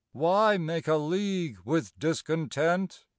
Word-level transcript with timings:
Why 0.13 0.57
make 0.57 0.87
a 0.87 0.95
league 0.95 1.59
with 1.63 1.93
Discontent 1.99 3.05